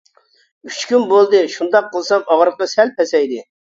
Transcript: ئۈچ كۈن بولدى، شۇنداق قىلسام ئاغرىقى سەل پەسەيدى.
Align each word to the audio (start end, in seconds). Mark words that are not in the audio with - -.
ئۈچ 0.69 0.79
كۈن 0.93 1.05
بولدى، 1.13 1.43
شۇنداق 1.59 1.95
قىلسام 1.95 2.27
ئاغرىقى 2.35 2.73
سەل 2.77 2.99
پەسەيدى. 3.01 3.45